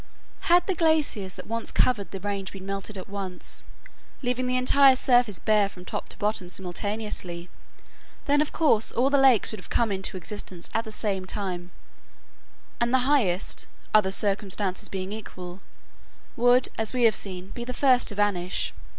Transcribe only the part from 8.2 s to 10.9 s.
then of course all the lakes would have come into existence at